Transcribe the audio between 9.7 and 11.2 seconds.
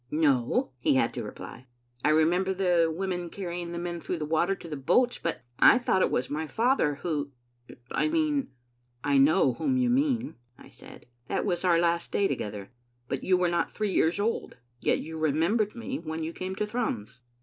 you mean," I said.